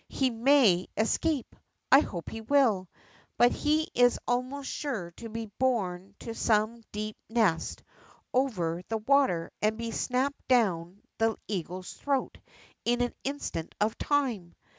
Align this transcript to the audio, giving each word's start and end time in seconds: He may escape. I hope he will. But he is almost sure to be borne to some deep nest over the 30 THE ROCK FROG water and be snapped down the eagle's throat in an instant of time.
He 0.09 0.31
may 0.31 0.87
escape. 0.97 1.55
I 1.91 1.99
hope 1.99 2.31
he 2.31 2.41
will. 2.41 2.89
But 3.37 3.51
he 3.51 3.87
is 3.93 4.17
almost 4.27 4.67
sure 4.67 5.11
to 5.17 5.29
be 5.29 5.45
borne 5.59 6.15
to 6.21 6.33
some 6.33 6.81
deep 6.91 7.17
nest 7.29 7.83
over 8.33 8.77
the 8.81 8.81
30 8.81 8.85
THE 8.89 8.95
ROCK 8.95 9.05
FROG 9.05 9.09
water 9.09 9.51
and 9.61 9.77
be 9.77 9.91
snapped 9.91 10.47
down 10.47 11.03
the 11.19 11.37
eagle's 11.47 11.93
throat 11.93 12.39
in 12.83 13.01
an 13.01 13.13
instant 13.23 13.75
of 13.79 13.95
time. 13.99 14.55